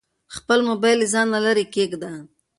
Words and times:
خپل 0.35 0.59
موبایل 0.69 0.97
له 1.01 1.07
ځانه 1.13 1.37
لیرې 1.43 1.65
کېږده. 1.75 2.11